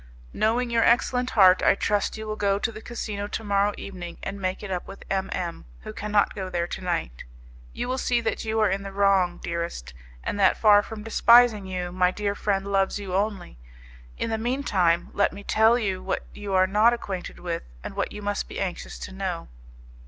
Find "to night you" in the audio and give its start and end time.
6.65-7.87